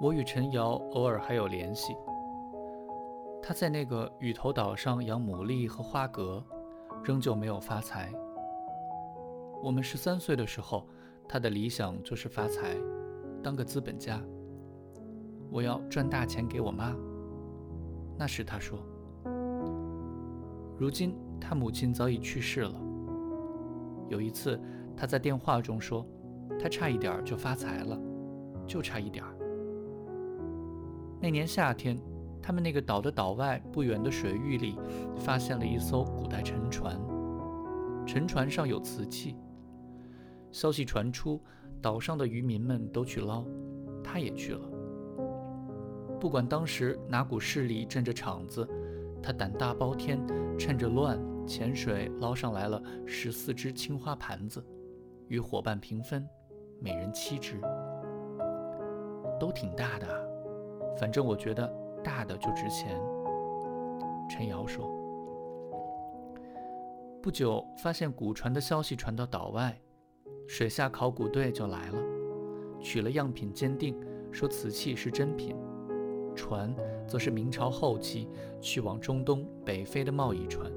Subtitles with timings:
[0.00, 1.96] 我与陈瑶偶尔还有联系。
[3.40, 6.44] 他在那个雨头岛上养牡蛎和花蛤，
[7.04, 8.12] 仍旧没有发财。
[9.62, 10.84] 我们十三岁的时候，
[11.28, 12.76] 他的理想就是发财，
[13.44, 14.20] 当个资本家。
[15.52, 16.96] 我要赚大钱给我妈。
[18.18, 18.78] 那时他说，
[20.78, 22.74] 如今他母亲早已去世了。
[24.08, 24.58] 有一次
[24.96, 26.06] 他在电话中说，
[26.58, 28.00] 他差一点就发财了，
[28.66, 29.36] 就差一点儿。
[31.20, 31.98] 那年夏天，
[32.42, 34.78] 他们那个岛的岛外不远的水域里，
[35.16, 36.98] 发现了一艘古代沉船，
[38.06, 39.36] 沉船上有瓷器。
[40.50, 41.40] 消息传出，
[41.80, 43.44] 岛上的渔民们都去捞，
[44.02, 44.71] 他也去了。
[46.22, 48.64] 不管当时哪股势力镇着场子，
[49.20, 50.24] 他胆大包天，
[50.56, 54.64] 趁着乱潜水捞上来了十四只青花盘子，
[55.26, 56.24] 与伙伴平分，
[56.78, 57.60] 每人七只，
[59.40, 60.06] 都挺大的。
[60.96, 61.66] 反正我觉得
[62.04, 62.96] 大的就值钱。
[64.30, 64.88] 陈瑶说
[67.20, 69.76] ：“不久，发现古船的消息传到岛外，
[70.46, 71.98] 水下考古队就来了，
[72.80, 74.00] 取了样品鉴定，
[74.30, 75.56] 说瓷器是真品，
[76.34, 76.74] 船
[77.06, 78.28] 则是明朝后期
[78.60, 80.70] 去往中东北非的贸易船。”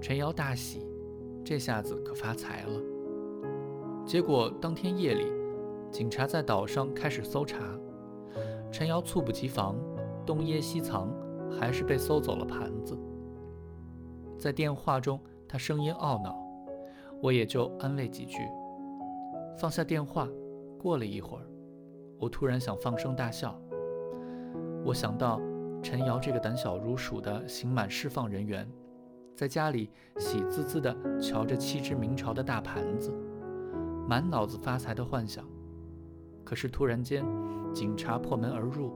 [0.00, 0.86] 陈瑶大喜，
[1.44, 2.80] 这下子可发财了。
[4.04, 5.26] 结果当天夜里，
[5.90, 7.58] 警察在岛上开始搜查。
[8.72, 9.76] 陈瑶猝不及防，
[10.26, 11.08] 东掖西藏，
[11.50, 12.98] 还是被搜走了盘子。
[14.38, 16.36] 在电话中，他声音懊恼，
[17.20, 18.38] 我也就安慰几句。
[19.56, 20.28] 放下电话，
[20.80, 21.46] 过了一会儿，
[22.18, 23.56] 我突然想放声大笑。
[24.84, 25.40] 我想到
[25.82, 28.68] 陈瑶这个胆小如鼠的刑满释放人员，
[29.36, 33.12] 在家里喜滋滋地瞧着七只明朝的大盘子，
[34.08, 35.44] 满脑子发财的幻想。
[36.44, 37.24] 可是突然间，
[37.72, 38.92] 警察破门而入，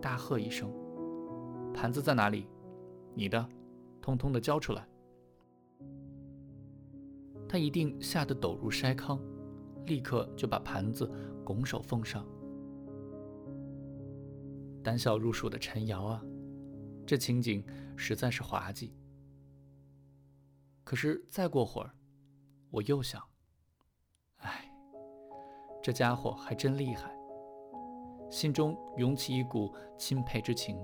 [0.00, 0.72] 大喝一声
[1.74, 2.46] ：“盘子在哪里？
[3.12, 3.44] 你的，
[4.00, 4.86] 通通的交出来！”
[7.48, 9.18] 他一定吓得抖如筛糠，
[9.86, 11.10] 立刻就把盘子
[11.44, 12.24] 拱手奉上。
[14.84, 16.22] 胆小如鼠的陈瑶啊，
[17.06, 17.64] 这情景
[17.96, 18.94] 实在是滑稽。
[20.84, 21.90] 可是再过会儿，
[22.70, 23.20] 我又想。
[24.36, 24.70] 哎
[25.82, 27.10] 这家伙还真厉害，
[28.30, 30.78] 心中涌起一股钦佩之情。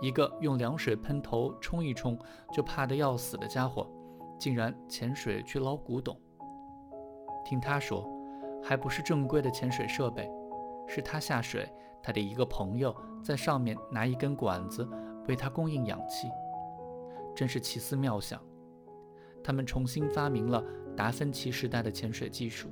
[0.00, 2.18] 一个用凉水喷头冲一冲
[2.52, 3.86] 就怕得要死的家伙，
[4.38, 6.18] 竟然潜水去捞古董。
[7.44, 8.08] 听他说，
[8.62, 10.30] 还不是正规的潜水设备，
[10.88, 11.70] 是他下水，
[12.02, 14.88] 他的一个朋友在上面拿一根管子
[15.28, 16.26] 为他供应氧气，
[17.36, 18.40] 真是奇思妙想。
[19.44, 20.64] 他们重新发明了
[20.96, 22.68] 达芬奇时代的潜水技术。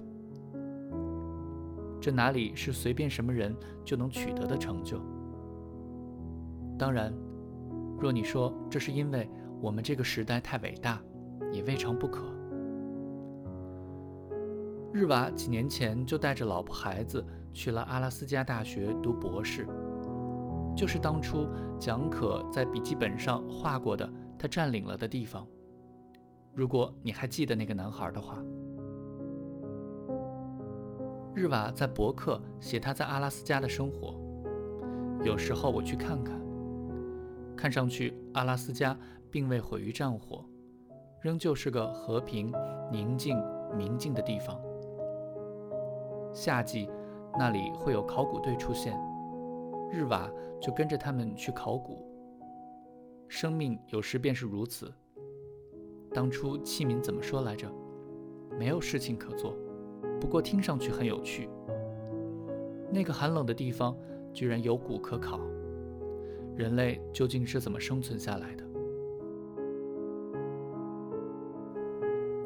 [2.00, 5.00] 这哪里是随便什么人就能取得的成就？
[6.78, 7.12] 当然，
[7.98, 9.28] 若你说这是因为
[9.60, 11.00] 我们这个时代太伟大，
[11.52, 12.24] 也未尝不可。
[14.92, 17.24] 日瓦几年前就带着老婆孩子
[17.56, 19.66] 去了阿拉斯加大学读博士，
[20.76, 21.48] 就是当初
[21.80, 24.06] 蒋可在笔记本上画过的
[24.38, 25.46] 他占领了的地方。
[26.52, 28.36] 如果你还记得那个男孩的话。
[31.34, 34.14] 日瓦在博客写他在阿拉斯加的生活，
[35.24, 36.38] 有时候我去看看，
[37.56, 38.94] 看上去阿拉斯加
[39.30, 40.44] 并未毁于战火，
[41.22, 42.52] 仍旧是个和平、
[42.92, 43.42] 宁静、
[43.74, 44.60] 明净的地方。
[46.32, 46.88] 夏季
[47.38, 48.98] 那里会有考古队出现，
[49.90, 50.30] 日瓦
[50.60, 52.04] 就跟着他们去考古。
[53.28, 54.92] 生命有时便是如此。
[56.12, 57.70] 当初器皿怎么说来着？
[58.58, 59.54] 没有事情可做。
[60.18, 61.48] 不过听上去很有趣。
[62.90, 63.94] 那个寒冷的地方
[64.32, 65.40] 居然有骨可考，
[66.56, 68.64] 人类究竟是怎么生存下来的？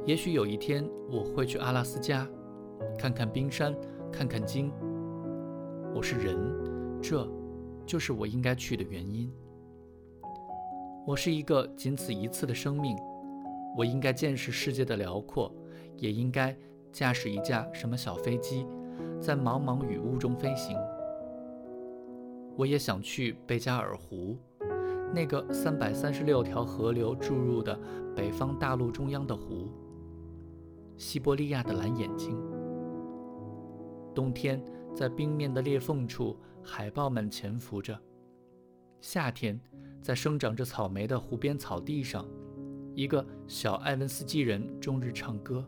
[0.07, 2.27] 也许有一天我会去阿拉斯加，
[2.99, 3.77] 看看冰山，
[4.13, 4.73] 看看鲸。
[5.95, 6.37] 我是人，
[7.01, 7.29] 这
[7.87, 9.33] 就是我应该去的原因。
[11.07, 12.97] 我是一个仅此一次的生命，
[13.77, 15.53] 我应该见识世界的辽阔，
[15.97, 16.57] 也应该。
[16.93, 18.67] 驾驶一架什么小飞机，
[19.21, 20.77] 在茫茫雨雾中飞行。
[22.57, 24.37] 我也想去贝加尔湖，
[25.15, 27.79] 那个三百三十六条河流注入的
[28.17, 29.69] 北方大陆中央的湖——
[30.99, 32.37] 西伯利亚的蓝眼睛。
[34.15, 34.63] 冬天
[34.95, 37.99] 在冰面的裂缝处，海豹们潜伏着。
[39.01, 39.59] 夏天，
[40.03, 42.27] 在生长着草莓的湖边草地上，
[42.95, 45.67] 一个小埃文斯基人终日唱歌。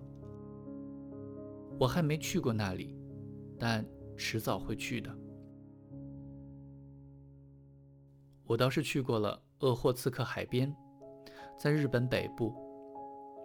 [1.79, 2.97] 我还没去过那里，
[3.59, 3.85] 但
[4.17, 5.11] 迟早会去的。
[8.45, 10.75] 我倒是去过了鄂霍次克海边，
[11.59, 12.55] 在日本北部。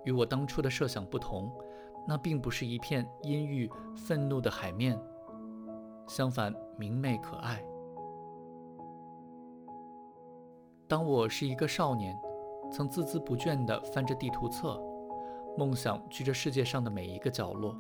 [0.06, 1.52] 与我当初的设想不同，
[2.08, 4.98] 那并不是一片阴郁愤怒的海面，
[6.08, 7.62] 相反明媚可爱。
[10.88, 12.18] 当我是一个少年，
[12.72, 14.82] 曾孜孜不倦地翻着地图册，
[15.58, 17.76] 梦想去这世界上的每一个角落。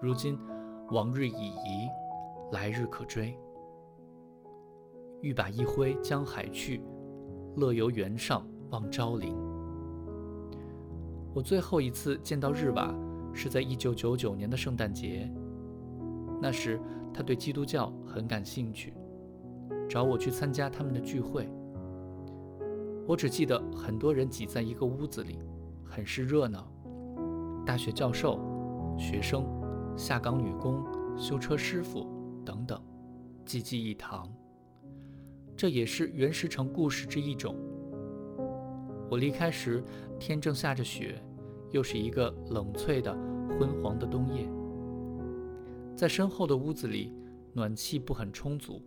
[0.00, 0.36] 如今，
[0.90, 1.88] 往日已移，
[2.50, 3.38] 来日可追。
[5.22, 6.82] 欲把一挥江海去，
[7.56, 9.45] 乐游原上望昭陵。
[11.36, 12.94] 我最后一次见到日瓦
[13.34, 15.30] 是在1999年的圣诞节。
[16.40, 16.80] 那时
[17.12, 18.94] 他对基督教很感兴趣，
[19.86, 21.46] 找我去参加他们的聚会。
[23.06, 25.38] 我只记得很多人挤在一个屋子里，
[25.84, 26.66] 很是热闹。
[27.66, 28.40] 大学教授、
[28.96, 29.44] 学生、
[29.94, 30.82] 下岗女工、
[31.18, 32.06] 修车师傅
[32.46, 32.80] 等等，
[33.44, 34.26] 济济一堂。
[35.54, 37.54] 这也是原石城故事之一种。
[39.08, 39.84] 我离开时，
[40.18, 41.22] 天正下着雪，
[41.70, 43.12] 又是一个冷翠的
[43.58, 44.48] 昏黄的冬夜。
[45.94, 47.12] 在身后的屋子里，
[47.52, 48.82] 暖气不很充足，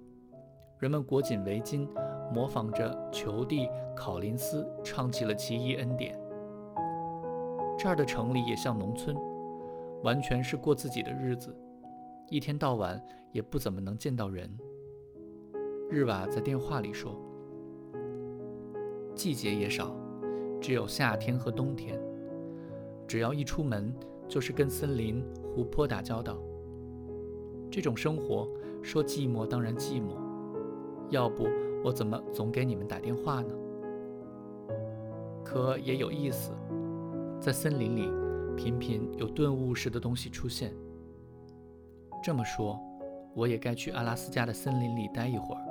[0.80, 1.88] 人们裹紧围巾，
[2.34, 3.66] 模仿着裘蒂·
[3.96, 6.16] 考林斯唱起了《奇异恩典》。
[7.78, 9.16] 这儿的城里也像农村，
[10.04, 11.56] 完全是过自己的日子，
[12.30, 13.02] 一天到晚
[13.32, 14.50] 也不怎么能见到人。
[15.90, 17.20] 日瓦在电话里说
[19.16, 19.96] ：“季节也少。”
[20.62, 22.00] 只有夏天和冬天，
[23.08, 23.94] 只要一出门，
[24.28, 25.24] 就是跟森林、
[25.56, 26.38] 湖泊打交道。
[27.72, 28.48] 这种生活
[28.82, 30.18] 说寂寞当然寂寞，
[31.10, 31.48] 要不
[31.84, 33.54] 我怎么总给你们打电话呢？
[35.46, 36.52] 可也有意思，
[37.40, 38.10] 在森林里，
[38.56, 40.74] 频频有顿悟似的东西出现。
[42.22, 42.80] 这么说，
[43.34, 45.62] 我也该去阿拉斯加的森林里待一会儿。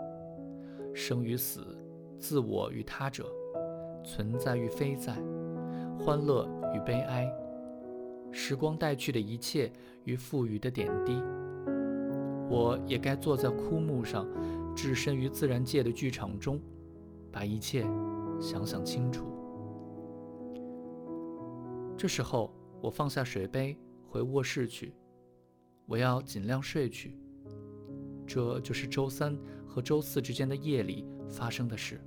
[0.94, 1.78] 生与死，
[2.18, 3.26] 自我与他者。
[4.08, 5.12] 存在与非在，
[5.98, 7.30] 欢乐与悲哀，
[8.32, 9.70] 时光带去的一切
[10.04, 11.12] 与赋予的点滴，
[12.48, 14.26] 我也该坐在枯木上，
[14.74, 16.58] 置身于自然界的剧场中，
[17.30, 17.82] 把一切
[18.40, 19.26] 想想清楚。
[21.94, 22.50] 这时候，
[22.80, 23.76] 我放下水杯，
[24.08, 24.94] 回卧室去，
[25.84, 27.14] 我要尽量睡去。
[28.26, 32.00] 这就是周三和周四之间的夜里发生的事。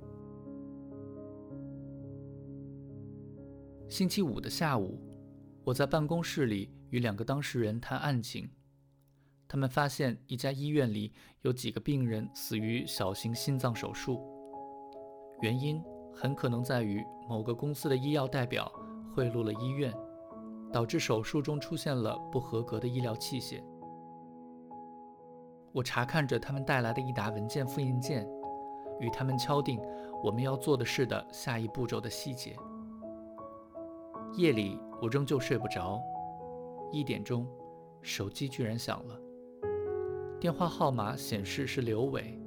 [3.92, 4.98] 星期五的下午，
[5.64, 8.48] 我在办公室里与两个当事人谈案情。
[9.46, 11.12] 他们发现一家医院里
[11.42, 14.18] 有几个病人死于小型心脏手术，
[15.42, 15.78] 原因
[16.10, 18.72] 很可能在于某个公司的医药代表
[19.14, 19.92] 贿赂了医院，
[20.72, 23.62] 导致手术中出现了不合格的医疗器械。
[25.70, 28.26] 我查看着他们带来的一沓文件复印件，
[29.00, 29.78] 与他们敲定
[30.24, 32.56] 我们要做的事的下一步骤的细节。
[34.34, 36.00] 夜里，我仍旧睡不着。
[36.90, 37.46] 一点钟，
[38.00, 39.20] 手机居然响了。
[40.40, 42.40] 电话号码显示是刘伟，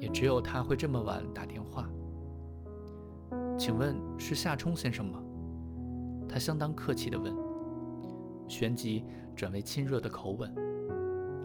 [0.00, 1.88] 也只有他会这么晚打电话。
[3.56, 5.22] 请问是夏冲先生吗？
[6.28, 7.32] 他相当客气地问，
[8.48, 9.04] 旋即
[9.36, 10.52] 转为亲热的口吻：“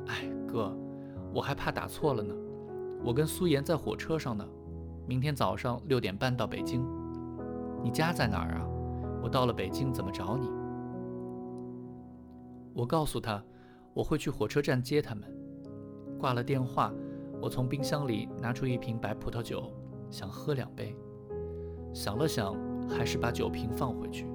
[0.09, 0.75] 哎，哥，
[1.31, 2.33] 我还怕打错了呢。
[3.03, 4.43] 我跟苏妍在火车上呢，
[5.05, 6.83] 明天早上六点半到北京。
[7.83, 8.65] 你家在哪儿啊？”
[9.21, 10.49] 我到了北京怎么找你？
[12.73, 13.43] 我告诉他，
[13.93, 15.23] 我会去火车站接他们。
[16.17, 16.93] 挂了电话，
[17.41, 19.71] 我从冰箱里拿出一瓶白葡萄酒，
[20.09, 20.95] 想喝两杯。
[21.93, 22.55] 想了想，
[22.87, 24.27] 还是把酒瓶放回去。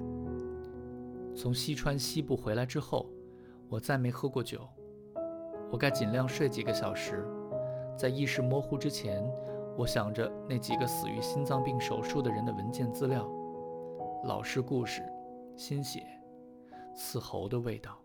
[1.35, 3.09] 从西川西部回来之后，
[3.69, 4.61] 我再没喝过酒。
[5.71, 7.25] 我该尽量睡几个小时，
[7.97, 9.23] 在意识模糊之前，
[9.77, 13.27] 我想着那几个死于心脏病手术的人的文件资料。
[14.25, 15.03] 老师故事，
[15.55, 16.03] 新写，
[16.95, 17.95] 刺喉的味道。